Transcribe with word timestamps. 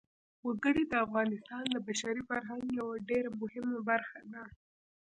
وګړي 0.47 0.83
د 0.87 0.93
افغانستان 1.05 1.63
د 1.69 1.75
بشري 1.87 2.21
فرهنګ 2.29 2.63
یوه 2.79 2.95
ډېره 3.09 3.29
مهمه 3.41 3.79
برخه 3.89 4.19
ده. 4.31 4.43